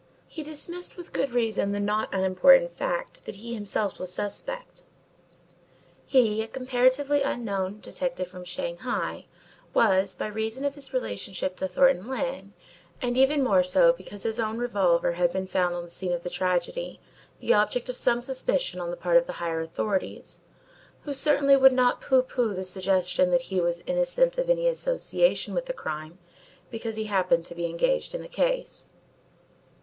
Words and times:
He 0.25 0.41
dismissed 0.41 0.97
with 0.97 1.13
good 1.13 1.29
reason 1.31 1.73
the 1.73 1.79
not 1.79 2.11
unimportant 2.11 2.75
fact 2.75 3.23
that 3.27 3.35
he 3.35 3.53
himself 3.53 3.99
was 3.99 4.11
suspect. 4.11 4.81
He, 6.07 6.41
a 6.41 6.47
comparatively 6.47 7.21
unknown 7.21 7.79
detective 7.81 8.27
from 8.27 8.43
Shanghai 8.43 9.27
was 9.75 10.15
by 10.15 10.25
reason 10.25 10.65
of 10.65 10.73
his 10.73 10.91
relationship 10.91 11.55
to 11.57 11.67
Thornton 11.67 12.07
Lyne, 12.07 12.53
and 12.99 13.15
even 13.15 13.43
more 13.43 13.61
so 13.63 13.93
because 13.93 14.23
his 14.23 14.39
own 14.39 14.57
revolver 14.57 15.11
had 15.11 15.31
been 15.31 15.45
found 15.45 15.75
on 15.75 15.85
the 15.85 15.91
scene 15.91 16.13
of 16.13 16.23
the 16.23 16.31
tragedy, 16.31 16.99
the 17.39 17.53
object 17.53 17.87
of 17.87 17.95
some 17.95 18.23
suspicion 18.23 18.79
on 18.79 18.89
the 18.89 18.97
part 18.97 19.17
of 19.17 19.27
the 19.27 19.33
higher 19.33 19.59
authorities 19.59 20.41
who 21.03 21.13
certainly 21.13 21.55
would 21.55 21.73
not 21.73 22.01
pooh 22.01 22.23
pooh 22.23 22.55
the 22.55 22.63
suggestion 22.63 23.29
that 23.29 23.41
he 23.53 23.61
was 23.61 23.83
innocent 23.85 24.39
of 24.39 24.49
any 24.49 24.65
association 24.67 25.53
with 25.53 25.67
the 25.67 25.73
crime 25.73 26.17
because 26.71 26.95
he 26.95 27.03
happened 27.03 27.45
to 27.45 27.53
be 27.53 27.67
engaged 27.67 28.15
in 28.15 28.23
the 28.23 28.27
case. 28.27 28.93